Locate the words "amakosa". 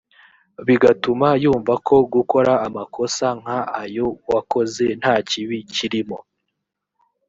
2.67-3.25